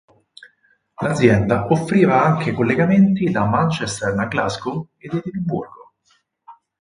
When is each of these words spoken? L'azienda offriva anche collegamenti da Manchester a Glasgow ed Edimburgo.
L'azienda 1.03 1.67
offriva 1.67 2.23
anche 2.23 2.53
collegamenti 2.53 3.29
da 3.29 3.45
Manchester 3.45 4.17
a 4.17 4.25
Glasgow 4.25 4.87
ed 4.97 5.13
Edimburgo. 5.23 5.93